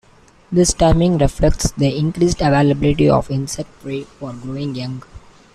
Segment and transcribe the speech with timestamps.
[0.51, 5.03] This timing reflects the increased availability of insect prey for the growing young.